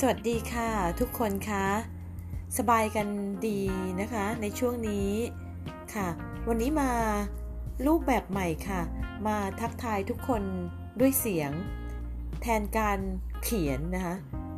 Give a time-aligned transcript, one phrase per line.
[0.00, 0.68] สวัสดีค่ะ
[1.00, 1.66] ทุกคนคะ
[2.58, 3.08] สบายกัน
[3.48, 3.60] ดี
[4.00, 5.10] นะคะในช่วงนี้
[5.94, 6.08] ค่ะ
[6.48, 6.90] วันนี้มา
[7.86, 8.80] รูปแบบใหม่ค่ะ
[9.26, 10.42] มาทักทายทุกคน
[11.00, 11.52] ด้วยเสียง
[12.42, 12.98] แทนการ
[13.42, 14.14] เขียนนะคะ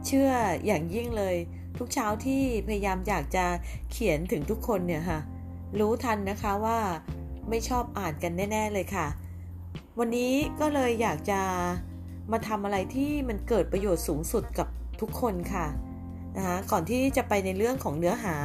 [0.06, 0.30] เชื่อ
[0.66, 1.36] อย่างยิ่งเลย
[1.78, 3.46] ทุกเช้าที่พยายามอยากจะ
[3.92, 5.20] เขียนถึงทุกคนเนี่ยค่ะ
[5.78, 6.78] รู้ทันนะคะว่า
[7.48, 9.06] ไม่ชอบอ่านกันแน่ ๆเลยค่ะ
[9.98, 11.40] วันนี้ก็เลยอยากจะ
[12.32, 14.68] มาทำอะไรที่มันเกิดประโยชน์สูงสุดกับ
[15.00, 15.66] ทุกคนค่ะ
[16.36, 18.36] นะคะก่อนที่จะไปในเรื่องของเนื้อหา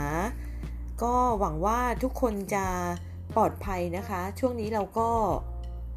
[1.04, 2.66] ก็หวังว่าทุกคนจะ
[3.36, 5.10] ปลอดภัยนะคะ ช่วงนี้เราก็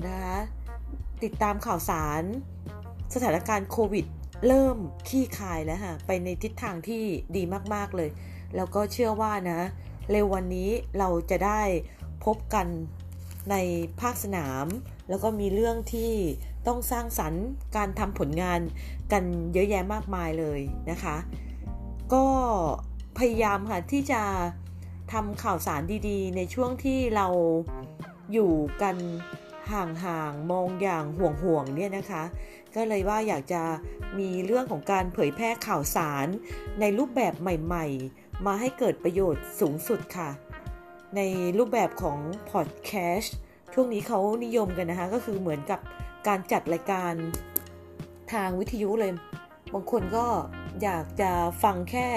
[0.07, 0.37] นะคะ
[1.23, 2.23] ติดตามข่าวสาร
[3.15, 4.07] สถานการณ์โควิด
[4.47, 4.77] เริ่ม
[5.09, 7.03] ขี้คายแล้วค่ะไปในทิศทางที่
[7.37, 7.43] ดี
[7.75, 8.11] มากๆเลย
[8.57, 9.61] แล้วก็เชื่อว่านะ
[10.11, 11.61] เร็ววันนี้เราจะได้
[12.25, 12.67] พบกัน
[13.51, 13.57] ใน
[14.01, 14.67] ภาคสนาม
[15.09, 16.13] แล้วก็มีเรื่องที่
[16.67, 17.45] ต้องสร้างสรรค์
[17.77, 18.61] การทำผลงาน
[19.13, 21.17] กันเยอะแยะมากมายเลยนะคะ
[22.15, 22.25] ก็
[23.19, 24.23] พยายามค่ะที่จะ
[25.13, 27.27] ทำข่าวสารดีๆ ในช่วงที่เรา
[28.33, 28.97] อยู่กัน
[29.73, 32.23] ห่างๆ มองอย่างห่วงๆ เนี่ยนะคะ
[32.75, 33.63] ก็เลยว่าอยากจะ
[34.19, 36.27] มีเรื่องของการเผยแพร่ข่าวสาร
[36.81, 40.31] ในรูปแบบใหม่ๆ มาให้เกิดประโยชน์สูงสุดค่ะ
[41.17, 41.21] ใน
[41.59, 42.19] รูปแบบของ
[42.51, 43.37] พอดแคสต์
[43.75, 45.81] ช่วงนี้เขานิยมกันนะคะ ก็คือเหมือนกับ
[46.29, 47.15] การจัดรายการ
[48.33, 49.13] ทางวิทยุเลย
[49.73, 50.27] บางคนก็
[50.83, 52.09] อยากจะฟังแค่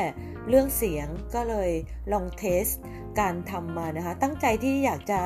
[0.48, 1.72] เรื่องเสียงก็เลย
[2.12, 2.66] ลองเทส
[3.20, 5.22] การทำมานะคะ ตั้งใจที่อยากจะ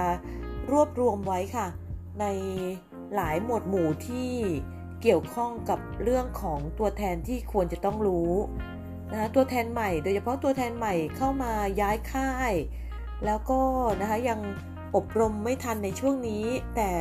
[0.71, 1.67] รวบรวมไว้ค่ะ
[2.21, 2.25] ใน
[3.15, 4.29] หลายหมวดหมู่ที่
[5.01, 8.31] เกี่ยวข้องกับเรื่องของตัวแทนที่ควรจะต้องรู้
[9.11, 12.53] นะคะตัวแทนใหม่ โดยเฉพาะตัวแทนใหม่เข้ามาย้ายค่าย
[13.25, 13.59] แล้วก็
[14.01, 14.39] นะคะยัง
[14.95, 16.43] อบรมไม่ทันในช่วงนี้
[16.75, 16.91] แต่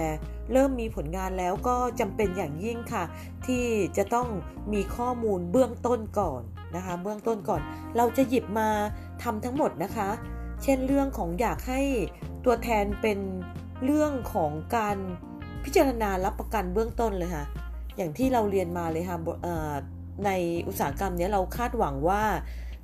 [0.53, 3.05] เริ่มมีผลงานแล้วก็จำเป็นอย่างยิ่งค่ะ
[3.47, 3.65] ที่
[3.97, 4.29] จะต้อง
[4.73, 6.43] มีข้อมูลเบื้องต้นก่อน
[6.77, 7.61] นะคะ เบื้องต้นก่อน
[7.97, 8.69] เราจะหยิบมา
[9.23, 10.08] ทำทั้งหมดนะคะ
[10.63, 11.81] เช่นเรื่องของอยากให้
[12.45, 13.19] ตัวแทนเป็น
[13.85, 14.97] เรื่องของการ
[15.64, 17.45] พิจารณารับประกันเบื้องต้นเลยค่ะ
[17.97, 19.19] อย่างที่เราเรียนมาเลยค่ะ
[20.27, 20.31] ใน
[20.69, 22.23] อุตสาหกรรมนี้เราคาดหวังว่า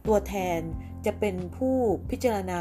[0.06, 0.60] ตัวแทน
[1.06, 1.76] จะเป็นผู้
[2.10, 2.60] พิจารณา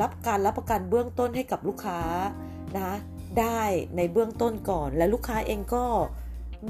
[0.00, 2.00] รับการรับประกันเบื้องต้นให้กับลูกค้า
[2.74, 2.96] นะคะ
[3.40, 3.60] ได้
[3.96, 5.84] ในเบื้องต้นก่อน และลูกค้าเองก็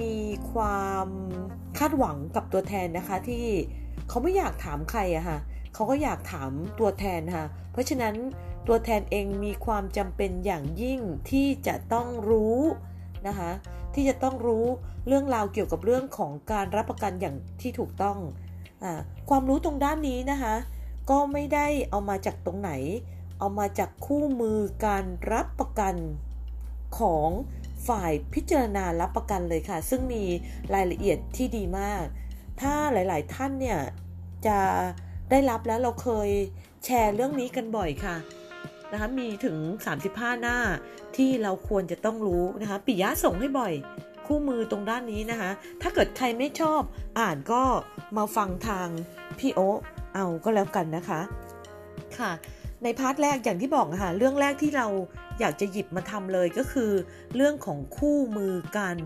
[0.00, 0.16] มี
[0.52, 1.08] ความ
[1.78, 3.44] คาดหวังกับตัวแทนนะคะที่
[4.08, 5.38] เขาไม่อยากถามใครอะค่ะ
[5.74, 8.14] เขาก็อยากถามตัวแทนค่ะ เพราะฉะนั้น
[8.68, 12.58] ตัวแทนเองมีความจำเป็นอย่างยิ่งที่จะต้องรู้
[13.26, 13.50] นะคะ
[13.94, 14.64] ที่จะต้องรู้
[15.06, 18.18] เรื่องราวเกี่ยวกับเรื่องของการรับประกันอย่างที่ถูกต้อง
[18.84, 18.86] อ
[19.30, 20.54] ความรู้ตรงด้านนี้นะคะ
[21.10, 22.70] ก็ไม่ได้เอามาจากตรงไหน
[23.38, 25.94] เอามาจากคู่มือการรับประกัน
[26.98, 27.28] ของ
[27.88, 30.24] ฝ่ายพิจารณารับประกันเลยค่ะ ซึ่งมี
[30.74, 32.04] รายละเอียดที่ดีมาก
[32.60, 33.78] ถ้าหลาย ๆ ท่านเนี่ย
[34.46, 34.58] จะ
[35.30, 36.28] ได้รับแล้วเราเคย
[36.84, 38.16] แชร์เรื่องนี้กันบ่อยค่ะ
[38.92, 39.56] นะคะมีถึง
[40.00, 40.58] 35 หน้า
[41.16, 43.72] ที่เราควรจะต้องรู้นะคะปิยะส่งให้บ่อย
[44.26, 45.50] คู่มือตรงด้านนี้นะคะ
[45.82, 46.82] ถ้าเกิดใครไม่ชอบ
[47.18, 47.62] อ่านก็
[48.16, 48.88] มาฟังทาง
[49.38, 49.60] พี่โอ
[50.14, 51.20] เอาก็แล้วกันนะคะ
[52.18, 52.32] ค่ะ
[52.82, 54.86] ในพาร์ทแรกอย่างที่บอกนะคะเรื่องแรกที่เรา
[55.40, 56.90] อยากจะหยิบมาทำเลยก็คือ
[57.36, 58.96] เรื่องของคู่มือการ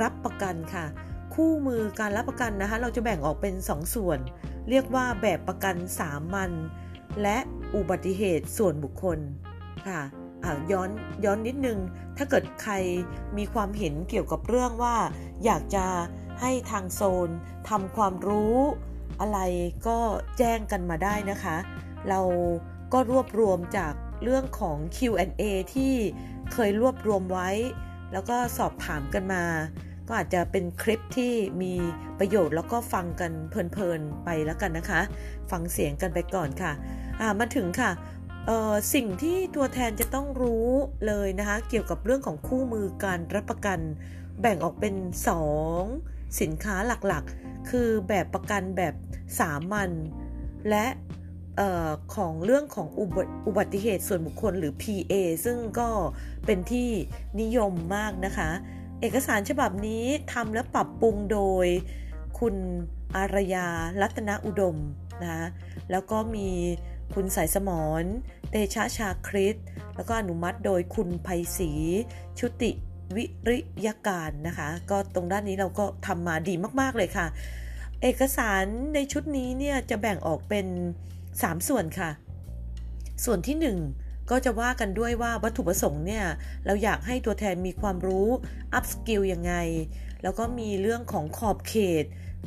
[0.00, 0.86] รับประกันค่ะ
[1.34, 4.18] คู่มือการรับประกันนะคะ เราจะแบ่งออกเป็น 2สส่วน
[4.70, 6.50] เรียกว่าแบบประกันสามัญ
[7.22, 7.36] และ
[7.74, 9.18] อุบัติเหตุส่วนบุคคล
[9.88, 10.02] ค่ะ
[10.72, 10.90] ย้อน
[11.24, 11.78] ย้อนนิดนึง
[12.16, 12.74] ถ้าเกิดใคร
[13.38, 14.96] มีความเห็นเกี่ยวกับเรื่องว่า
[15.44, 15.86] อยากจะ
[16.40, 17.28] ให้ทางโซน
[17.68, 18.56] ทำความรู้
[19.20, 19.38] อะไร
[19.86, 19.98] ก็
[20.38, 21.56] แจ้งกันมาได้นะคะ
[22.08, 22.20] เรา
[22.92, 25.42] ก็รวบรวมจากเรื่องของ Q&A
[25.74, 25.94] ที่
[26.52, 27.50] เคยรวบรวมไว้
[28.12, 29.44] แล้วก็สอบถามกันมา
[30.08, 31.74] ก็อาจจะเป็นคลิปที่มี
[32.18, 35.00] ประโยชน์แล้วก็ฟังกันเพลินๆไปแล้วกันนะคะ
[35.50, 36.72] ฟังเสียงกันไปก่อนค่ะ
[37.38, 37.90] มาถึงค่ะ
[38.94, 40.68] สิ่งที่ตัวแทนจะต้องรู้
[41.06, 43.78] เลยนะคะ เกี่ยวกับเรื่องของคู่มือการรับประกัน
[44.40, 44.94] แบ่งออกเป็น
[45.66, 46.76] 2 สินค้า
[47.06, 48.94] หลักๆ คือแบบประกันแบบ
[49.40, 49.90] สามัญ
[50.70, 50.86] และ
[51.60, 52.88] ออของเรื่องของ
[53.46, 55.14] อุบัติเหตุส่วนบุคคลหรือ PA
[55.44, 55.88] ซึ่งก็
[56.46, 56.88] เป็นที่
[57.40, 58.50] นิยมมากนะคะ
[59.00, 61.66] เอกสารฉบับนี้ทำและปรับปรุงโดย
[62.38, 62.54] คุณ
[63.16, 63.68] อารยา
[64.00, 64.76] รัตนอุดม
[65.24, 65.48] นะ
[65.90, 66.48] แล้วก็มี
[67.14, 67.70] คุณสายสม
[68.02, 68.04] ร
[68.50, 69.56] เตชะชาคริส
[69.96, 71.70] แล้วก็อนุมัติโดยคุณไพศรี
[72.38, 72.70] ชุติ
[73.16, 77.26] วิริยการนะคะ ก็ตรงด้านนี้เราก็ทำมาดีมาก ๆ เลยค่ะ
[78.02, 78.64] เอกสาร
[78.94, 80.66] ในชุดนี้เนี่ยจะแบ่งออกเป็น
[81.32, 82.10] 3 ส่วนค่ะ
[83.24, 83.56] ส่วนที่
[83.94, 86.24] 1 ก็จะว่ากันด้วยว่าวัตถุประสงค์เนี่ย
[86.66, 88.28] เราอยากให้ตัวแทนมีความรู้
[88.74, 89.54] upskill ยังไง
[90.22, 92.04] แล้วก็มีเรื่องของขอบเขต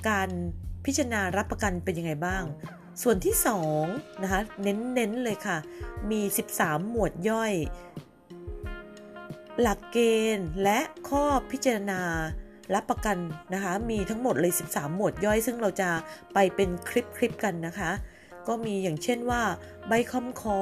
[0.09, 0.29] การ
[0.85, 2.43] พิจารณารับประกันเป็นยังไงบ้าง
[3.01, 3.35] ส่วนที่
[3.77, 5.57] 2นะคะเน้นๆเลยค่ะ
[6.11, 6.21] มี
[6.55, 7.53] 13 หมวดย่อย
[9.61, 9.97] หลักเก
[10.37, 12.01] ณฑ์และข้อพิจารณา
[12.73, 13.17] รับประกัน
[13.53, 15.89] นะคะ มีทั้งหมดเลย 13 หมวดย่อย ซึ่งเราจะ
[16.33, 17.91] ไปเป็นคลิปคลิปกันนะคะ
[18.47, 19.41] ก็มีอย่างเช่นว่า
[19.87, 20.61] ใบคำขอ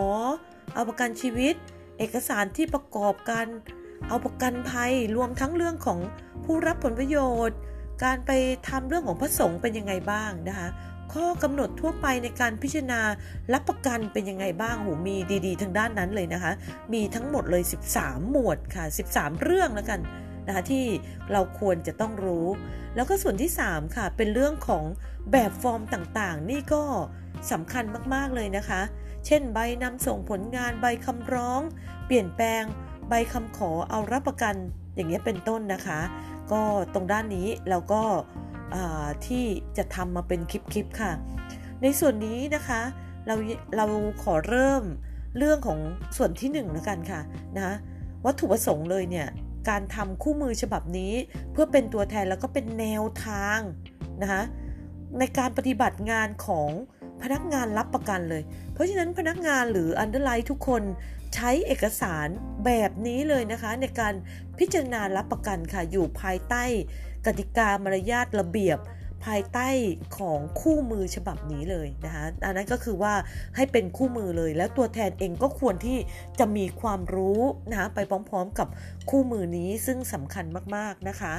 [0.74, 1.56] เอาประกันชีวิต
[1.98, 3.48] เอกสารที่ประกอบกัน
[4.08, 6.00] เอาประกันภัยรวมทั้งเรื่องของ
[6.46, 7.18] ผู้รับผลประโย
[7.48, 7.58] ชน์
[8.04, 8.32] การไป
[8.68, 10.68] ทำเรื่องของพระสงฆ์เป็นยังไงบ้างนะคะ
[11.14, 13.02] ข้อกำหนดทั่วไปในการพิจารณา
[13.54, 16.52] รับประกันเป็นยังไงบ้างโหมีดีๆ ทางด้านนั้นเลยนะคะ
[16.94, 17.64] มีทั้งหมดเลย
[17.94, 20.00] 13 หมวดค่ะ 13 เรื่องแล้วกัน
[20.48, 20.86] นะคะที่
[21.32, 22.48] เราควรจะต้องรู้
[22.96, 24.84] แล้วก็ส่วนที่ 3 ค่ะ เป็นเรื่องของ
[25.32, 26.84] แบบฟอร์มต่างๆ นี่ก็
[27.52, 27.84] สำคัญ
[28.14, 28.82] มากๆเลยนะคะ
[29.26, 31.62] เช่น ใบนำส่งผลงานใบคำร้อง
[32.06, 32.64] เปลี่ยนแปลง
[33.10, 34.56] ใบคำขอเอารับประกัน
[34.96, 36.00] อย่างเงี้ยเป็นต้นนะคะ
[36.52, 36.62] ก็
[36.94, 38.04] ตรงด้านนี้เราก็
[39.26, 39.46] ที่
[39.78, 41.12] จะทำมาเป็นคลิปๆค่ะ
[41.82, 42.82] ในส่วนนี้นะคะ
[43.28, 43.36] เรา
[43.78, 43.86] เรา
[44.24, 44.84] ขอเริ่ม
[45.38, 45.80] เรื่องของ
[46.18, 47.22] ส่วนที่1นแล้วกันค่ะ
[47.58, 47.76] นะ
[48.26, 49.28] วัตถุประสงค์เลยเนี่ย
[49.70, 51.14] การทำคู่มือฉบับนี้
[51.52, 53.60] เพื่อเป็นตัวแทนแล้วก็เป็นแนวทาง
[54.22, 54.42] นะคะ
[55.20, 56.70] ในการปฏิบัติงานของ
[57.24, 60.84] พนักงานรับประกันเลย เพราะฉะนั้นพนักงานหรือ underwrite ทุกคน
[61.36, 62.28] ใช้เอกสาร
[62.66, 64.14] แบบนี้เลยนะคะ ในการ
[64.60, 66.64] พิจารณารับประกันค่ะ อยู่ภายใต้
[67.26, 68.80] กติกามารยาทระเบียบ
[69.26, 69.68] ภายใต้
[70.18, 73.14] ของคู่มือฉบับนี้เลยนะคะอันนั้นก็คือว่า
[73.56, 75.98] ให้เป็นคู่มือเลย แล้วตัวแทนเองก็ควรที่
[76.40, 78.68] จะมีความรู้นะคะไปพร้อมๆกับ
[79.10, 80.46] คู่มือนี้ซึ่งสำคัญ
[80.76, 81.34] มากๆนะคะ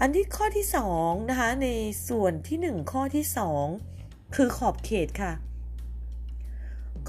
[0.00, 0.66] อันที่ข้อที่
[0.98, 1.68] 2นะคะใน
[2.08, 3.97] ส่วนที่ 1 ข้อที่ 2
[4.34, 5.32] คือขอบเขตค่ะ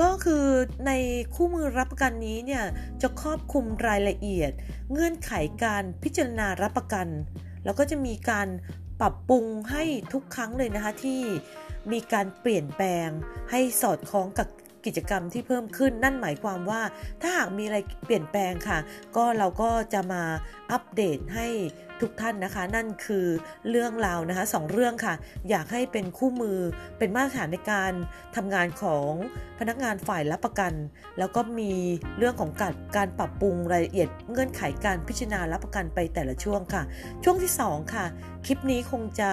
[0.01, 0.45] ก็คือ
[0.87, 0.91] ใน
[1.33, 2.63] คู่มือรับประกันนี้เนี่ย
[3.01, 4.51] จะครอบคลุมรายละเอียด
[4.91, 5.31] เงื่อนไข
[5.63, 7.07] การพิจารณารับประกัน
[7.65, 8.47] แล้วก็จะมีการ
[9.01, 9.83] ปรับปรุงให้
[10.13, 11.21] ทุกครั้งเลยนะคะที่
[11.91, 13.09] มีการเปลี่ยนแปลง
[13.51, 14.47] ให้สอดคล้องกับ
[14.85, 16.81] กิจกรรมที่เพิ่มขึ้นนั่นหมายความว่า
[17.21, 18.79] ถ้าหากมีอะไรเปลี่ยนแปลงค่ะ
[19.15, 20.23] ก็เราก็จะมา
[20.71, 21.47] อัปเดตให้
[22.01, 23.25] ทุกท่านนะคะ นั่นคือ
[23.69, 25.13] เรื่องราวนะคะสองเรื่องค่ะ
[25.49, 26.57] อยากให้เป็นคู่มือ
[26.97, 27.93] เป็นมาตรฐานในการ
[28.35, 29.11] ทำงานของ
[29.59, 30.73] พนักงานฝ่ายรับประกัน
[31.19, 31.73] แล้วก็มี
[32.17, 36.83] เรื่องของการการปรับปรุงรายละเอียดเงื่อนไขการพิจารณารับประกันไปแต่ละช่วงค่ะ
[37.23, 38.05] ช่วงที่ 2 ค่ะ
[38.45, 39.29] คลิปนี้คงจะ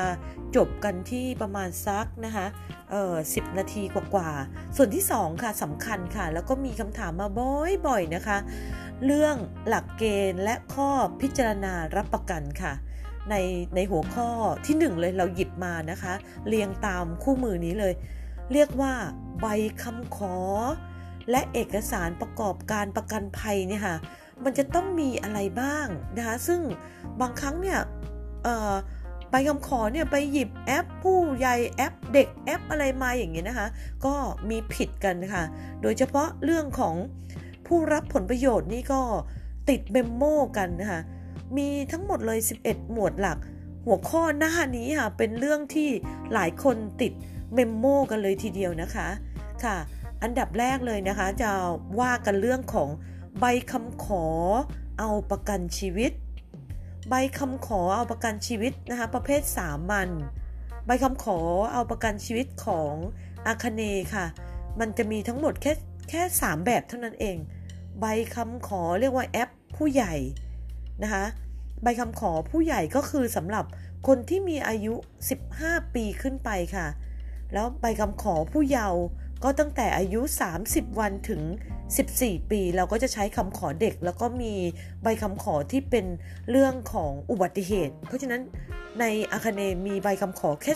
[0.56, 2.46] จบกันที่ประมาณซักนะคะ
[2.90, 8.38] เออสินาทีกว่าๆส่วนที่ 2 ค่ะสำคัญค่ะ แล้วก็มีคำถามมาบ่อยๆนะคะ
[9.04, 9.37] เรื่อง
[9.69, 10.90] หลักเกณฑ์และข้อ
[11.20, 12.72] พิจารณารับประกันค่ะ
[13.31, 13.34] ใน
[13.75, 14.28] ในหัวข้อ
[14.66, 16.14] ที่1เลยเราหยิบมานะคะ
[16.48, 17.94] เรียงตามคู่มือนี้เลย
[18.52, 18.93] เรียกว่า
[19.40, 19.46] ใบ
[19.82, 20.37] คำขอ
[21.31, 23.96] และเอกสารประกอบการประกันภัยเนี่ยค่ะ
[24.44, 26.60] มันจะต้องมีอะไรบ้างนะคะซึ่ง
[27.20, 27.78] บางครั้งเนี่ย
[29.31, 33.69] ใบคำขอเนี่ยไปหยิบแอปผู้ใหญ่แอปเด็กแอปอะไรมาอย่างเงี้ยนะคะ
[34.06, 34.14] ก็
[34.50, 35.42] มีผิดกันค่ะ
[35.82, 36.96] โดยเฉพาะเรื่องของ
[37.66, 39.00] ผู้รับผลประโยชน์นี่ก็
[39.68, 40.22] ติด memo
[40.56, 41.00] กันนะคะ
[41.56, 43.38] มีทั้งหมดเลย 11 หมวดหลัก
[43.86, 45.88] หัวข้อหน้านี้ค่ะเป็นเรื่องที่
[46.32, 47.12] หลายคนติด
[47.54, 49.08] memo กันเลยทีเดียวนะคะ
[49.64, 49.76] ค่ะ
[50.22, 51.50] อันดับแรกเลยนะคะ จะ
[52.00, 52.88] ว่ากันเรื่องของ
[53.40, 54.24] ใบคำขอ
[54.98, 56.12] เอาประกันชีวิต
[57.08, 60.08] ใบคำขอเอาประกันชีวิตนะคะประเภทสามัญ
[60.87, 61.38] ใบคำขอ
[61.73, 62.92] เอาประกันชีวิตของ
[63.46, 63.82] อาคเน
[64.14, 64.26] ค่ะ
[64.80, 65.73] มันจะมีทั้งหมดแค่
[66.11, 67.37] แค่สามแบบเท่านั้นเอง
[68.00, 70.14] ใบคำขอเรียกว่าแอปผู้ใหญ่
[71.02, 71.24] นะคะ
[71.82, 73.64] ใบคำขอผู้ใหญ่ก็คือสำหรับ
[74.06, 74.94] คนที่มีอายุ
[75.44, 76.86] 15 ปีขึ้นไปค่ะ
[77.52, 79.02] แล้วใบคำขอผู้เยาว์
[79.44, 80.20] ก็ตั้งแต่อายุ
[80.60, 81.42] 30 วันถึง
[81.96, 84.54] 14 ปี เราก็จะใช้คำขอเด็ก แล้วก็มี
[85.02, 86.06] ใบคำขอที่เป็น
[86.50, 88.40] เรื่องของอุบัติเหตุ เพราะฉะนั้น
[89.00, 90.72] ในอาคาเนมีใบคำขอแค่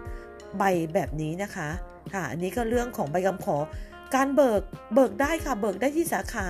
[0.00, 0.62] 3 ใบ
[0.94, 1.68] แบบนี้นะคะ
[2.14, 3.56] ค่ะอันนี้ก็เรื่องของใบคำขอ
[4.14, 4.62] การเบิก
[4.94, 6.48] เบิกได้ค่ะเบิกได้ที่สาขา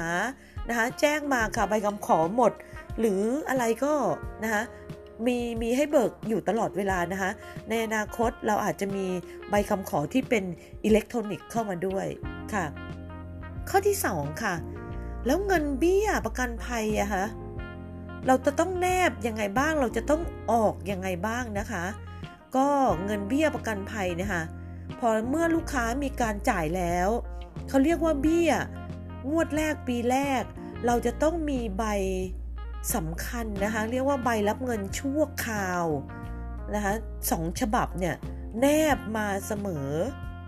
[0.69, 2.53] นะคะแจ้งมาค่ะใบคำขอหมด
[3.01, 3.95] หรืออะไรก็
[4.45, 4.63] นะคะ
[5.27, 7.31] มีมีให้เบิกอยู่ตลอดเวลานะคะ
[7.69, 9.07] ในอนาคตเราอาจจะมี
[9.51, 10.45] ใบคำขอที่เป็น
[10.85, 12.07] อิเล็กทรอนิกส์เข้ามาด้วย
[12.53, 12.65] ค่ะ
[13.69, 14.55] ข้อที่ 2 ค่ะ
[15.27, 17.25] แล้วเงินเบี้ยประกันภัยอะคะ
[18.27, 20.23] เราจะต้องแนบยังไงบ้างเราจะต้อง
[20.53, 21.85] ออกยังไงบ้างนะคะ
[22.57, 22.69] ก็
[23.05, 24.43] เงินเบี้ยประกันภัยนะคะ
[24.99, 27.09] พอเมื่อลูกค้ามีการจ่ายแล้ว
[27.68, 28.52] เขาเรียกว่าเบี้ย
[29.30, 30.42] งวดแรกปีแรก
[30.87, 31.85] เราจะต้องมีใบ
[32.94, 35.85] สำคัญนะคะ เรียกว่าใบรับเงินชั่วคราว
[36.75, 36.92] นะคะ
[37.30, 38.14] สองฉบับเนี่ย
[38.61, 39.90] แนบมาเสมอ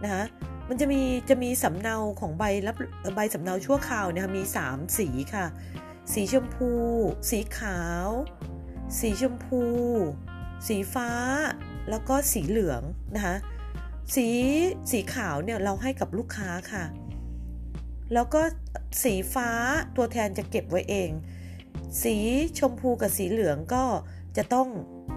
[0.05, 0.25] นะคะ
[0.69, 2.77] มันจะมีจะมีสำเนาของใบรับ
[3.17, 5.47] ใบสำเนาชั่วคราวเนี่ยมี 3 สีค่ะ
[6.13, 6.71] สีชมพู
[7.31, 8.09] สีขาว
[8.99, 9.63] สีชมพู
[10.67, 11.11] สีฟ้า
[11.91, 12.83] แล้วก็สีเหลือง
[13.15, 13.37] นะคะ
[14.15, 14.27] สี
[14.91, 16.85] สีขาวเนี่ยเราให้กับลูกค้าค่ะ
[18.15, 18.43] แล้วก็
[19.03, 19.51] สีฟ้า
[19.97, 21.11] ตัวแทนจะเก็บไว้เอง
[22.03, 22.17] สี
[22.59, 23.85] ชมพูกับสีเหลืองก็
[24.37, 24.69] จะต้อง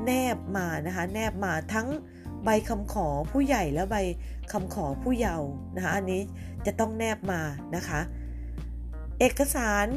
[0.05, 1.87] แนบมานะคะ แนบมาทั้ง
[2.43, 3.95] ใบคำขอผู้ใหญ่และใบ
[4.51, 6.21] คำขอผู้เยาว์นะคะอันนี้
[6.65, 7.41] จะต้องแนบมา
[7.75, 7.99] นะคะ
[9.19, 9.87] เอกสาร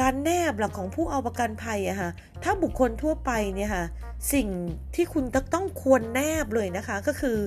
[0.00, 2.10] การแนบหลักของผู้เอาประกันภัยอะค่ะ
[2.42, 3.84] ถ้าบุคคลทั่วไปเนี่ยค่ะ
[4.32, 4.48] สิ่ง
[4.94, 5.24] ที่คุณ
[5.54, 7.38] ต้องควรแนบเลยนะคะ ก็คือ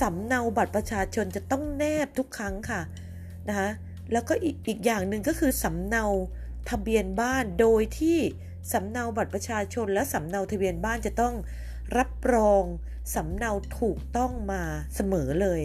[0.00, 2.80] สำเนาบัตรประชาชนจะต้องแนบทุกครั้งค่ะ
[3.48, 3.68] นะคะ
[4.12, 6.04] แล้วก็อีกอีกอย่างหนึ่งก็คือสำเนา
[6.70, 8.18] ทะเบียนบ้านโดยที่
[8.72, 11.34] สำเนาบัตรประชาชนและสำเนาทะเบียนบ้านจะต้อง
[11.96, 12.62] รับรอง
[13.14, 14.62] สำเนาถูกต้องมา
[14.94, 15.62] เสมอเลย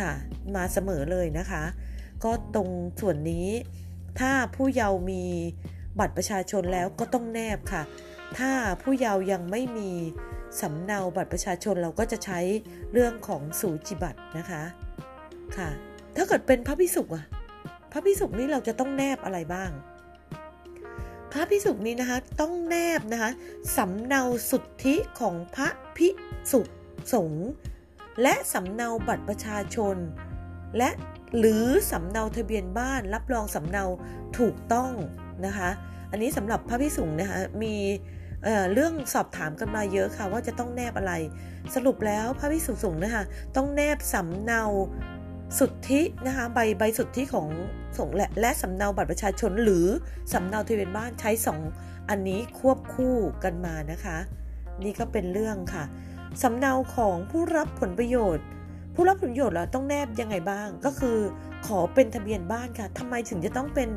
[0.00, 0.12] ค่ะ
[0.56, 1.64] มาเสมอเลยนะคะ
[2.24, 2.68] ก็ตรง
[3.00, 3.48] ส่วนนี้
[4.20, 5.24] ถ้าผู้เยาว์มี
[5.98, 7.82] บัตรประชาชนแล้วก็ต้องแนบค่ะ
[8.38, 9.90] ถ้าผู้เยาว์ยังไม่มี
[10.60, 12.40] สำเนาบัตรประชาชนเราก็จะใช้
[12.92, 14.62] เรื่องของสูจิบัตรนะคะ
[15.56, 15.68] ค่ะ
[16.16, 17.24] ถ้าเกิดเป็นพระพิสุกอะ
[17.92, 19.70] พระพิสุกนี้เราจะต้องแนบอะไรบ้าง
[21.32, 23.30] พระพิสุกนี้นะคะต้องแนบนะคะ
[23.76, 26.08] สำเนาสุทธิของพระพิ
[26.52, 26.60] สุ
[27.12, 27.48] สงฆ์
[28.22, 29.96] และสำเนาบัตรประชาชน
[30.78, 30.90] และ
[31.38, 33.84] หรือสำเนาทะเบียนบ้านรับรองสำเนา
[34.38, 34.92] ถูกต้อง
[35.46, 35.70] นะคะ
[36.10, 37.74] อันนี้สำหรับพระพิสุงนะคะมี
[38.44, 41.12] เเรื่องสอบถามกันมาเยอะค่ะว่าจะต้องแนบอะไร
[41.74, 43.22] สรุปแล้วพระพิสุสงฆ์นะคะ
[43.56, 44.62] ต้องแนบสำเนา
[45.56, 47.48] สุทธินะคะใบใบสุทธิของ
[47.98, 49.86] สงและและสำเนาบัตรประชาชนหรือ
[50.32, 51.60] สำเนาทะเบียนบ้านใช้สอง
[52.08, 54.18] อันนี้ควบคู่กันมานะคะ
[54.84, 55.84] นี่ก็เป็นเรื่องค่ะ
[56.42, 58.44] สำเนาของผู้รับผลประโยชน์
[58.94, 61.18] ผู้รับผลประโยชน์เราต้องแนบยังไงบ้างก็คือ
[61.66, 63.88] ขอเป็นทะเบียนบ้านค่ะทำไมถึงจะต้องเป็น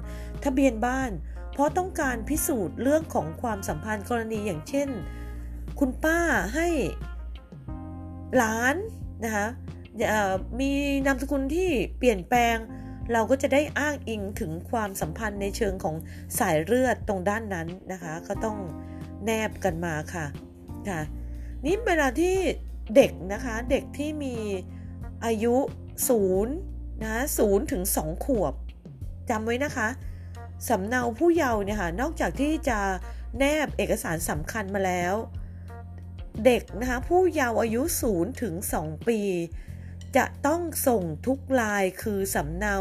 [0.46, 1.10] ทะเบียนบ้าน
[1.54, 4.90] เพราะต้องการพิสูจน์เรื่องของความสัมพันธ์กรณีอย่างเช่น
[5.80, 6.20] คุณป้า
[6.56, 6.68] ให้
[8.38, 8.76] หลาน
[9.24, 9.48] นะคะ
[10.60, 10.72] มี
[11.06, 12.58] นามสกุลที่เปลี่ยนแปลง
[13.14, 15.96] เราก็จะได้อ้างอิงถึงความสัมพันธ์ในเชิงของ
[16.40, 18.58] สายเลือดตรงด้านนั้นนะคะ ก็ต้อง
[19.26, 20.26] แนบกันมาค่ะ
[20.90, 21.02] ค่ะ
[21.66, 22.36] นี่เวลาที่
[22.96, 24.36] เด็กนะคะเด็กที่มี
[25.26, 25.56] อายุ
[26.10, 26.56] ศูนย์
[27.04, 28.54] นะศูนย์ถึงสองขวบ
[29.30, 29.88] จำไว้นะคะ
[30.68, 32.80] สำเนาผู้เยาว์เนี่ยค่ะนอกจากที่จะ
[33.38, 35.14] แนบเอกสารสำคัญมาแล้ว
[36.46, 37.82] เด็กนะคะผู้เยาว์อายุ
[38.12, 39.20] 0ถึง2ปี
[40.18, 42.78] จะต้องส่งทุกลายคือสำเนา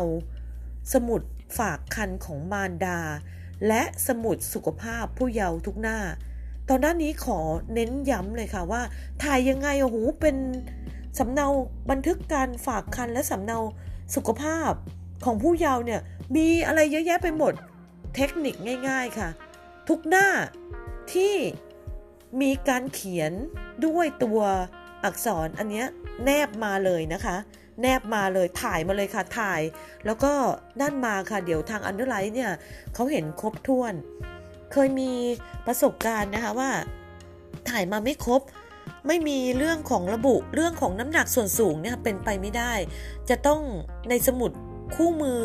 [0.92, 1.22] สมุด
[1.58, 3.00] ฝากคันของมารดา
[3.68, 5.98] และสมุดสุขภาพผู้เยาว์ทุกหน้า
[6.68, 7.38] ตอนด้านนี้ขอ
[7.74, 8.82] เน้นย้ำเลยค่ะว่า
[9.22, 10.36] ถ่ายยังไงโอ้โหเป็น
[11.18, 11.46] สำเนา
[11.90, 13.58] บันทึกการฝากคันและสำเนา
[14.14, 14.72] สุขภาพ
[15.24, 16.00] ของผู้เยาว์เนี่ย
[16.36, 17.52] มีอะไรเยอะแยะไปหมด
[18.14, 18.54] เทคนิค
[18.88, 19.28] ง่าย ๆค่ะ
[19.88, 20.28] ทุกหน้า
[21.12, 21.34] ที่
[22.40, 23.32] มีการเขียน
[23.86, 24.40] ด้วยตัว
[25.04, 25.84] อักษรอันนี้
[26.24, 27.36] แนบมาเลยนะคะ
[27.80, 29.60] แนบมาเลยถ่ายมาเลยค่ะถ่าย
[30.06, 30.32] แล้วก็
[30.80, 32.52] แนบมาค่ะเดี๋ยวทาง underwrite เนี่ย
[32.94, 33.94] เขาเห็นครบถ้วน
[34.72, 35.12] เคยมี
[35.66, 36.70] ประสบการณ์นะคะว่า
[37.70, 38.40] ถ่ายมาไม่ครบ
[39.06, 42.72] ไม่มีเรื่องของระบุเรื่องของน้ำหนักส่วนสูงเนี่ยเป็นไปไม่ได้
[43.30, 43.60] จะต้อง
[44.08, 44.50] ในสมุด
[44.94, 45.40] คู่มือ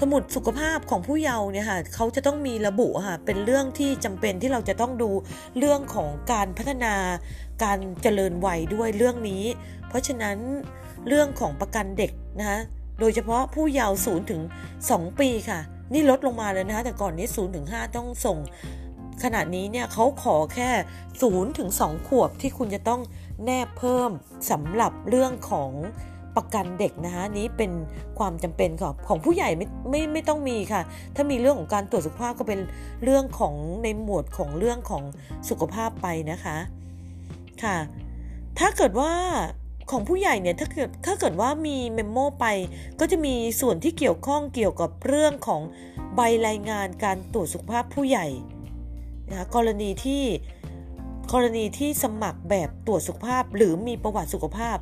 [0.00, 5.10] สมุดสุขภาพของผู้เยาว์เนี่ยค่ะเขาจะต้องมีระบุค่ะเป็นเรื่องที่จำเป็นที่เราจะต้องดู
[5.58, 6.94] เรื่องของการพัฒนา
[7.62, 9.44] การเจริญวัยด้วยเรื่องนี้
[9.88, 10.36] เพราะฉะนั้น
[11.08, 12.60] เรื่องของประกันเด็กนะคะ
[13.00, 14.42] โดยเฉพาะผู้เยาว์ศูนย์ถึง
[14.80, 15.60] 2 ปีค่ะ
[15.92, 18.38] นี่ลดลงมาเลยนะคะแต่ก่อนนี้0ูนย์ถึงหต้องส่ง
[19.22, 23.00] ขนาดนี้เนี่ยเขาขอแค่0ูนย์ถึงสขวบที่คุณจะต้อง
[23.44, 24.10] แนบเพิ่ม
[24.50, 25.70] สำหรับเรื่องของ
[26.36, 27.70] ประกันเด็กนะคะนี้เป็น
[28.18, 30.82] ความจำเป็นของของผู้ใหญ่ไม่ไม่ไม่ต้องมีค่ะ
[31.16, 32.60] ถ้ามีเรื่องของการตรวจสุขภาพก็เป็น
[33.04, 35.02] เรื่องของในหมวดของเรื่องของ
[35.48, 36.56] สุขภาพไปนะคะ
[37.62, 37.76] ค่ะ
[38.58, 39.12] ถ้าเกิดว่า
[39.90, 42.46] ของผู้ใหญ่เนี่ยถ้าเกิดถ้าเกิดว่ามีเมมโมไป
[43.00, 45.62] ก็จะมีส่วนที่เกี่ยวข้องเกี่ยวกับเรื่องของ
[46.14, 48.26] ใบรายงานการตรวจสุขภาพผู้ใหญ่
[49.30, 50.24] นะคะกรณีที่
[51.32, 54.76] กรณีที่สมัครแบบตรวจสุขภาพ หรือมีประวัติสุขภาพ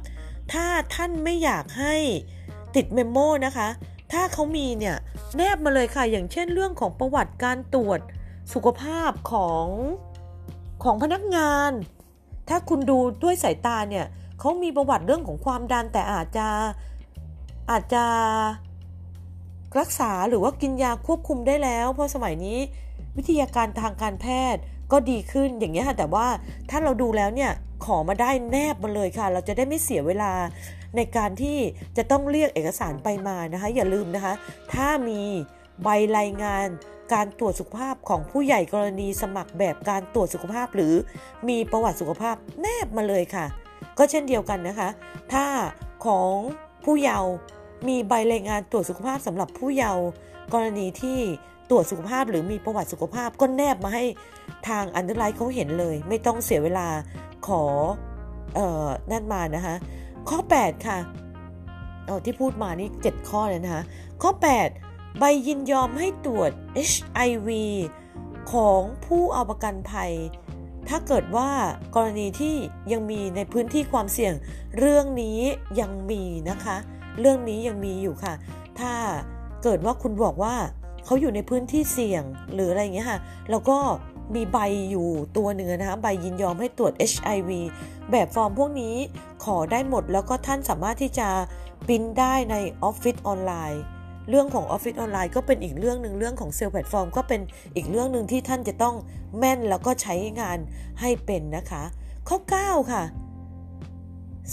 [0.52, 1.94] ถ้าท่านไม่อยากให้
[2.74, 3.68] ติดเมมโมนะคะ
[4.12, 4.96] ถ้าเขามีเนี่ย
[5.36, 8.00] แนบมาเลยค่ะ อย่างเช่นเรื่องของประวัติการตรวจ
[8.52, 9.66] สุขภาพของ
[10.84, 11.70] ของพนักงาน
[12.48, 14.06] ถ้าคุณดูด้วยสายตาเนี่ย
[14.38, 16.48] เขามีประวัติเรื่องของความดันแต่อาจจะ
[17.70, 18.04] อาจจะ
[19.78, 22.58] รักษาหรือว่ากินยาควบคุมได้แล้ว เพราะสมัยนี้
[23.16, 24.60] วิทยาการทางการแพทย์
[24.92, 26.26] ก็ดีขึ้นอย่างนี้ค่ะแต่ว่า
[26.70, 27.52] ถ้าเราดูแล้วเนี่ย
[27.84, 30.32] ขอมาได้แนบมาเลยค่ะ เราจะได้ไม่เสียเวลา
[30.96, 31.58] ในการที่
[31.96, 34.34] จะต้องเรียกเอกสารไปมานะคะ อย่าลืมนะคะ
[34.72, 35.20] ถ้ามี
[35.82, 36.66] ใบรายงาน
[37.12, 40.94] การตรวจสุขภาพของผู้ใหญ่กรณีสมัครแบบการตรวจสุขภาพ หรือ
[41.48, 43.46] มีประวัติสุขภาพแนบมาเลยค่ะ
[43.98, 44.88] ก็เช่นเดียวกันนะคะ
[45.32, 45.46] ถ้า
[46.06, 46.32] ของ
[46.84, 47.30] ผู้เยาว์
[47.88, 50.04] มีใบรายงานตรวจสุขภาพสำหรับผู้เยาว์
[50.54, 51.18] กรณีที่
[51.70, 54.04] ตรวจสุขภาพหรือมีประวัติสุขภาพก็แนบมาให้
[54.68, 56.88] ทาง underwrite เขาเห็นเลย ไม่ต้องเสียเวลา
[57.46, 57.62] ขอ
[58.54, 59.74] เอ่อนั่นมานะคะ
[60.28, 60.98] ข้อ 8 ค่ะ
[62.06, 63.82] เออที่พูดมานี่ 7 ข้อเลยนะคะ
[64.22, 64.30] ข้อ
[64.76, 66.50] 8 ใบยินยอมให้ตรวจ
[66.90, 67.48] HIV
[68.52, 70.12] ของผู้เอาประกันภัย
[70.88, 71.50] ถ้าเกิดว่า
[71.94, 72.54] กรณีที่
[72.92, 74.34] ยังมีในพื้นที่ความเสี่ยง
[74.78, 75.38] เรื่องนี้
[75.80, 76.76] ยังมีนะคะ
[77.20, 78.34] เรื่องนี้ยังมีอยู่ค่ะ
[78.80, 78.92] ถ้า
[79.62, 80.54] เกิดว่าคุณบอกว่า
[81.04, 82.22] เขาอยู่ในพื้นที่เสี่ยง
[82.54, 83.18] หรืออะไรเงี้ยค่ะ
[83.50, 83.78] แล้วก็
[84.34, 84.58] มีใบ
[84.90, 87.50] อยู่ตัวหนึ่งนะคะใบยินยอมให้ตรวจ HIV
[88.10, 88.94] แบบฟอร์มพวกนี้
[89.44, 91.28] ขอได้หมดแล้วก็ท่านสามารถที่จะ
[91.86, 93.82] ปริ้นได้ในออฟฟิศออนไลน์
[94.30, 97.40] เรื่องของออฟฟิศออนไลน์ก็เป็นอีกเรื่องหนึ่งเรื่องของ sale platform ก็เป็น
[97.74, 98.94] อีกเรื่องหนึ่งที่ท่านจะต้อง
[99.38, 100.58] แม่นแล้วก็ใช้งาน
[101.00, 101.82] ให้เป็นนะคะ
[102.28, 103.02] ข้อ 9 ค่ะ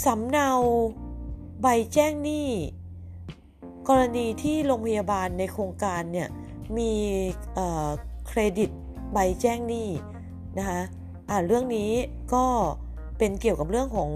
[0.06, 0.50] สำเนา
[1.62, 2.50] ใบแจ้งหนี้
[3.88, 6.28] กรณีที่โรงพยาบาลในโครงการเนี่ย
[6.78, 6.92] มี
[8.28, 8.70] เครดิต
[9.14, 9.90] ใบแจ้งหนี้
[10.58, 11.92] นะคะเรื่องนี้
[12.34, 12.46] ก็
[13.18, 14.10] เป็นเกี่ยวกับเรื่องของ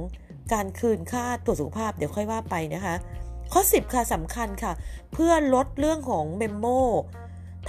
[0.54, 2.96] การคืนค่าตรวจสุขภาพเดี๋ยวค่อยว่าไปนะคะ
[3.52, 4.74] ข้อ 10 ค่ะสำคัญค่ะ
[5.14, 6.66] เพื่อลดเรื่องของ memo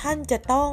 [0.00, 0.70] ท่านจะต้อง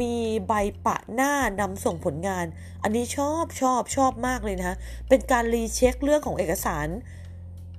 [0.00, 0.16] มี
[0.48, 0.52] ใบ
[0.86, 2.44] ปะหน้านำส่งผลงาน
[2.82, 4.76] อันนี้ชอบชอบชอบมากเลยนะ
[5.08, 6.88] เป็นการ recheck เรื่องของเอกสาร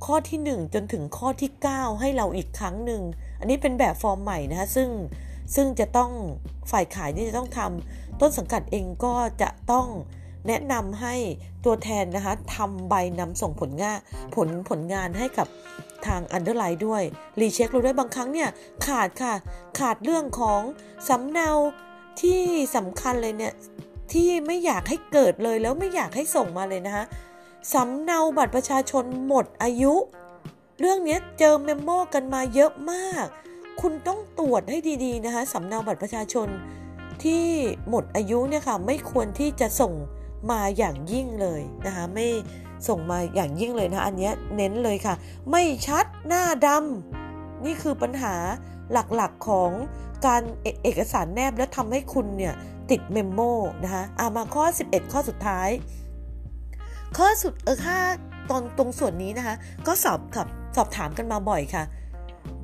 [0.05, 3.01] ข้อที่ 1 จนถึงข้อที่ 9 ให้เราอีกครั้งหนึ่ง
[3.39, 4.89] อันนี้เป็นแบบฟอร์มใหม่นะคะซึ่ง
[5.55, 6.11] ซึ่งจะต้อง
[6.71, 9.87] ฝ่ายขายนี่จะต้องทำต้นสังกัดเองก็จะต้อง
[10.47, 11.15] แนะนำให้
[11.65, 13.97] ตัวแทนนะคะทำใบนำส่งผลงาน
[14.35, 15.47] ผลผลงานให้กับ
[16.05, 17.03] ทาง underwrite ด้วย
[17.39, 18.49] recheck เราด้วยบางครั้งเนี่ย
[18.85, 19.33] ขาดค่ะ
[19.79, 20.61] ขาดเรื่องของ
[21.09, 21.49] สำเนา
[22.21, 22.41] ที่
[22.75, 23.53] สำคัญเลยเนี่ย
[24.13, 27.05] ที่ไม่อยากให้เกิดเลยแล้วไม่อยากให้ส่งมาเลยนะคะ
[27.73, 29.93] สำเนาบัตรประชาชนหมดอายุ
[30.79, 33.27] เรื่องนี้เจอเมมโมกันมาเยอะมาก
[33.81, 36.47] คุณต้องตรวจให้ดีๆนะคะสำเนาบัตรประชาชน
[37.23, 37.45] ที่
[37.89, 39.93] หมดอายุเนี่ยค่ะไม่ควรที่จะส่ง
[40.51, 42.27] มาอย่างยิ่งเลยนะคะไม่
[42.87, 45.15] ส่งมาอย่างยิ่งเลยนะอันนี้เน้นเลยค่ะ
[45.51, 48.35] ไม่ชัดหน้าดำนี่คือปัญหา
[48.91, 49.71] หลักๆของ
[50.25, 50.41] การ
[50.83, 52.53] เอกสารแนบแล้วทำให้คุณเนี่ย
[52.91, 53.39] ติดเมมโม
[53.83, 55.69] นะคะอามาข้อ 11 ข้อสุดท้าย
[57.17, 57.97] ข้อสุดเออค่า
[58.49, 59.55] ตอนตรงส่วนนี้นะคะ
[59.87, 61.83] ก็สอบกับสอบถามกันมาบ่อยค่ะ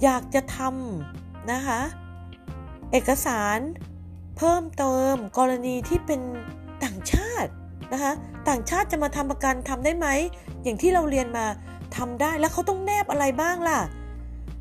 [0.03, 1.79] อยากจะทำนะคะ
[2.91, 3.59] เอกสาร
[4.37, 6.21] เพิ่มเติมกรณีที่เป็น
[6.83, 7.51] ต่างชาติ
[7.93, 8.11] นะคะ
[8.49, 10.07] ต่างชาติจะมาทำประกันทำได้ไหม
[10.63, 11.45] อย่างที่เราเรียนมา
[11.97, 13.79] ทำได้แล้วเขาต้องแนบอะไรบ้างล่ะ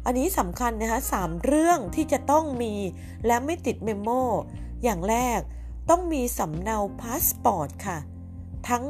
[0.07, 2.73] อันนี้สำคัญนะคะสามเรื่องที่จะต้องมี
[3.27, 4.11] และไม่ติด memo
[4.85, 5.41] อย่างแรก
[5.91, 7.99] ต้องมีสำเนาพาสปอร์ตค่ะ
[8.69, 8.85] ทั้ง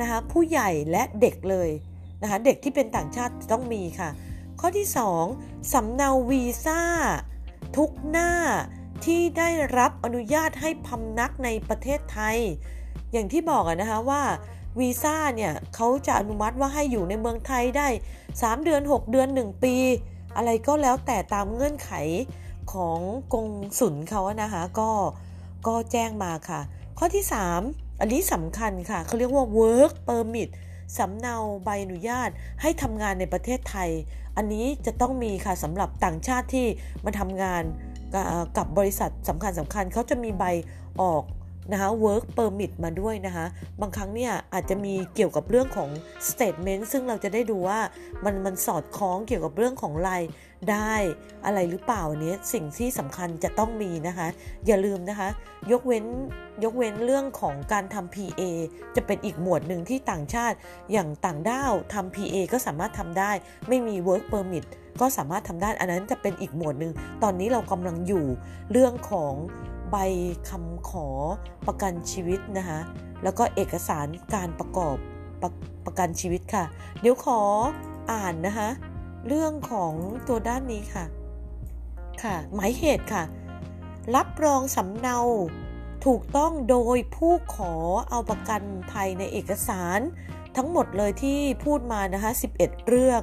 [0.00, 1.70] นะคะผู้ใหญ่และเด็กเลย
[2.22, 4.08] นะคะเด็กที่เป็นต่างชาติต้องมีค่ะ
[4.64, 4.88] ข้อที่
[5.30, 6.82] 2 สำเนาวีซ่า
[7.76, 8.30] ทุกหน้า
[9.04, 9.48] ที่ได้
[9.78, 12.38] รับอนุญาตให้พำนักในประเทศไทย
[13.12, 14.22] อย่างที่บอกนะคะว่า
[14.80, 17.88] วีซ่าเนี่ยเขาจะอนุมัติว่าให้อยู่ในเมืองไทยได้
[18.26, 19.76] 3 เดือน 6 เดือน 1 ปี
[20.36, 21.92] อะไรก็แล้วแต่ตามเงื่อนไข
[22.72, 22.98] ของ
[23.32, 23.48] กง
[23.78, 24.90] สุนเขานะคะก็
[25.66, 26.60] ก็แจ้งมาค่ะ
[26.98, 27.24] ข้อที่
[27.62, 30.50] 3 อันนี้สำคัญค่ะเขาเรียกว่า work permit
[30.98, 32.30] สำเนาใบอนุญาต
[32.62, 33.90] ให้ทำงานในประเทศไทย
[34.36, 36.66] อันนี้จะต้องมีค่ะสำหรับต่างชาติที่
[37.04, 37.62] มาทำงาน
[38.56, 40.44] กับบริษัทสำคัญสำคัญเขาจะมีใบ
[41.00, 41.22] ออก
[41.70, 43.46] นะคะ work permit มาด้วยนะคะ
[43.80, 45.90] บางครั้งเนี่ยอาจจะมีเกี่ยวกับเรื่องของ
[46.30, 47.80] statement ซึ่งเราจะได้ดูว่า
[48.24, 50.22] มันมันสอดคล้องเกี่ยวกับเรื่องของราย
[50.70, 50.94] ได้
[51.46, 54.28] อะไรหรือเปล่าเนี้ยสิ่งที่สำคัญจะต้องมีนะคะ
[54.66, 55.28] อย่าลืมนะคะ
[55.70, 56.04] ยกเว้น
[56.64, 58.42] ยกเว้นเรื่องของการทำ PA
[58.96, 60.56] จะเป็นอีกหมวดหนึ่งที่ต่างชาติ
[60.92, 63.32] อย่างต่างด้าวทำ PA ก็สามารถทำได้
[63.68, 64.64] ไม่มี work permit
[65.00, 68.24] ก็สามารถทำได้ อันนั้นจะเป็นอีกหมวดหนึ่ง ตอนนี้เรากำลังอยู่
[68.72, 69.34] เรื่องของ
[69.92, 69.96] ใบ
[70.48, 71.08] คำขอ
[71.66, 72.80] ประกันชีวิตนะคะ
[73.22, 74.96] แล้วก็เอกสารการประกอบ
[75.42, 75.50] ประ
[75.86, 76.64] ประกันชีวิตค่ะ
[77.00, 77.40] เดี๋ยวขอ
[78.12, 78.68] อ่านนะคะ
[79.28, 79.92] เรื่องของ
[80.28, 81.04] ตัวด้านนี้ค่ะ
[82.22, 83.24] ค่ะ หมายเหตุค่ะ
[84.14, 85.18] รับรองสำเนา
[86.06, 87.74] ถูกต้องโดยผู้ขอ
[88.10, 90.00] เอาประกันภัยในเอกสาร
[90.56, 93.22] ทั้งหมดเลยที่พูดมานะคะ11 เรื่อง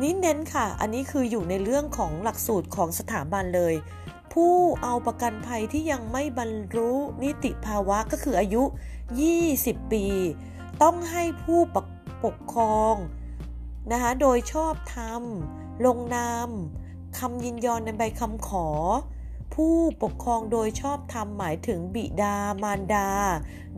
[0.00, 3.74] นี้เน้นค่ะ อันนี้คืออยู่ในเรื่องของหลักสูตรของสถาบันเลย
[4.32, 8.62] ผู้เอาประกันภัยที่ยังไม่บรรลุนิติภาวะก็คืออายุ
[9.26, 10.04] 20 ปี
[10.82, 11.76] ต้องให้ผู้ป
[12.24, 12.94] ปกครอง
[13.92, 15.22] นะคะโดยชอบธรรม
[15.86, 16.48] ลงนาม
[17.18, 18.68] คำยินยอมในใบคำขอ
[19.54, 23.08] ผู้ปกครองโดยชอบธรรมหมายถึงบิดามารดา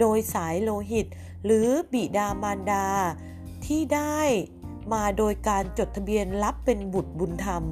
[0.00, 1.06] โดยสายโลหิต
[1.44, 2.86] หรือบิดามารดา
[3.64, 4.20] ที่ได้
[4.92, 7.62] มาโดยการจดทะเบียนรับเป็นบุตรบุญธรรม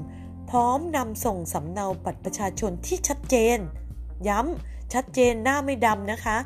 [0.50, 3.58] พร้อมนำส่งสำเนาบัตรประชาชนที่ชัดเจน
[4.28, 6.36] ย้ำชัดเจนหน้าไม่ดำนะคะ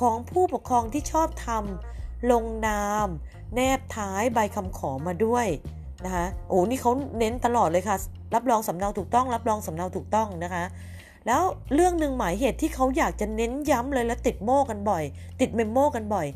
[0.00, 3.08] ของผู้ปกครองที่ชอบทำลงนาม
[3.54, 5.46] แนบท้ายใบคำขอมาด้วย
[6.04, 7.96] นะคะโอ้นี่เขาเน้นตลอดเลยค่ะ
[8.34, 10.64] รับรองสำเนาถูกต้อง รับรองสำเนาถูกต้องนะคะ
[11.26, 11.42] แล้ว
[11.74, 15.04] เรื่องหนึ่งหมายเหตุที่เขาอยากจะเน้นย้ำเลยและติดโม่กันบ่อย
[15.40, 16.26] ติดเมมโม่กันบ่อย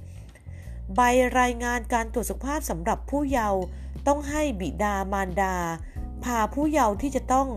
[0.97, 1.01] ใบ
[1.41, 3.61] รายงานการตรวจสุขภาพสำหรับผู้เยาว์
[4.07, 5.55] ต้องให้บิดามารดา
[6.25, 7.49] พาผู้เยาว์ที่จะต้อง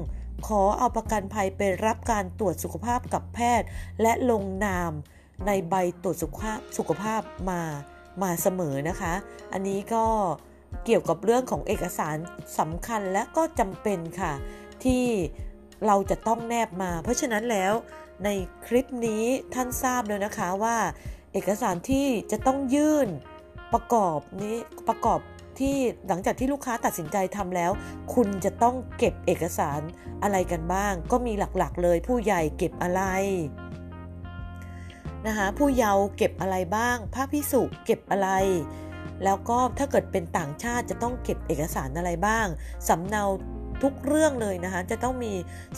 [0.48, 3.68] ขอเอาประกันภัยไปรับการตรวจสุขภาพกับแพทย์
[4.02, 4.92] และลงนาม
[5.48, 7.62] ในใบตรวจสุขภาพสุขภาพมา
[8.22, 9.14] มาเสมอนะคะ
[9.54, 10.06] อันนี้ก็
[10.86, 12.18] เกี่ยวกับเรื่องของเอกสาร
[12.60, 14.34] สำคัญและก็จำเป็นค่ะ
[14.84, 15.06] ที่
[15.86, 17.74] เราจะต้องแนบมา เพราะฉะนั้นแล้ว
[18.24, 18.30] ใน
[18.66, 20.78] คลิปนี้ท่านทราบแล้วนะคะว่า
[21.34, 23.10] เอกสารที่จะต้องยื่น
[23.74, 24.56] ประกอบนี้
[24.90, 25.20] ประกอบ
[25.60, 25.76] ที่
[26.08, 27.72] หลังจากที่ลูกค้าตัดสินใจทำแล้ว
[28.14, 29.82] คุณจะต้องเก็บเอกสาร
[30.24, 33.02] อะไรกันบ้าง ก็มีหลักๆ เลยผู้ใหญ่เก็บอะไร
[35.28, 38.30] นะคะผู้เยาว์เก็บอะไรบ้าง พระพิสุเก็บอะไร
[39.24, 42.48] แล้วก็ถ้าเกิดเป็นต่างชาติจะต้องเก็บเอกสารอะไรบ้าง
[42.88, 43.24] สำเนา
[43.84, 45.34] ทุกเรื่องเลยนะคะจะต้องมี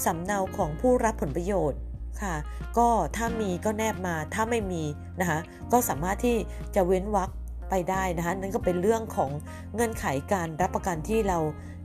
[0.05, 1.79] สำเนาของผู้รับผลประโยชน์
[2.21, 2.35] ค่ะ
[2.77, 4.83] ก็ถ้ามีก็แนบมาถ้าไม่มี
[5.19, 5.39] นะคะ
[5.71, 6.37] ก็สามารถที่
[6.75, 7.29] จะเว้นวรรค
[7.69, 9.31] ไปได้นะคะนั่นก็เป็นเรื่องของ
[9.73, 11.39] เงื่อนไขการรับประกันที่เรา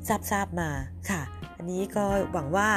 [0.09, 0.71] ทราบทราบมา
[1.11, 1.23] ค่ะ
[1.57, 2.69] อันนี้ก็หวังว่า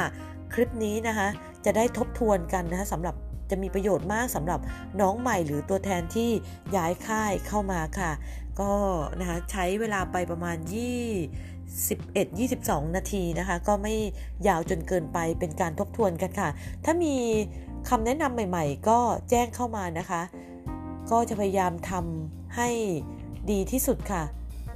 [0.52, 1.28] คลิปนี้นะคะ
[1.64, 3.14] จะได้ทบทวนกันนะคะสำหรับ
[3.50, 4.60] จะมีประโยชน์มากสำหรับ
[5.00, 6.30] น้องใหม่หรือตัวแทนที่
[6.76, 8.12] ย้ายค่ายเข้ามาค่ะ
[8.60, 8.72] ก็
[9.20, 13.94] นะคะใช้เวลาไปประมาณ 21 22 นาทีนะคะ ก็ไม่
[14.48, 16.48] ยาวจนเกินไปเป็นการทบทวนกันค่ะ
[16.84, 17.14] ถ้ามี
[17.88, 18.98] คำแนะนำใหม่ ๆ ก็
[19.30, 20.22] แจ้งเข้ามานะคะ
[21.10, 22.68] ก็จะพยายามทำ ให้
[23.50, 24.24] ดีที่สุดค่ะ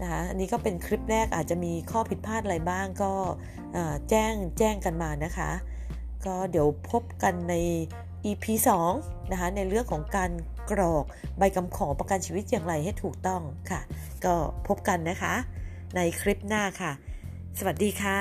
[0.02, 3.12] นะคะอันนี้ก็เป็นคลิปแรกอาจจะมีข้อผิดพลาดอะไรบ้างก็
[4.08, 5.50] แจ้งแจ้งกันมานะคะ
[6.26, 7.54] ก็เดี๋ยวพบกันใน
[8.24, 8.44] EP
[8.88, 10.30] 2นะคะในเรื่องของการ
[10.70, 11.04] กรอก
[11.38, 13.80] ใบกำขอประกันชีวิตอย่างไรให้ถูกต้องค่ะ
[14.24, 14.34] ก็
[14.66, 15.34] พบกันนะคะ
[15.96, 16.92] ในคลิปหน้าค่ะ
[17.58, 18.20] สวัสดีค่ะ